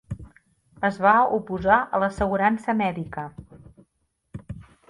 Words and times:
Es 0.89 0.97
va 1.07 1.11
oposar 1.35 1.77
a 1.81 2.01
l'assegurança 2.05 2.77
mèdica. 2.83 3.29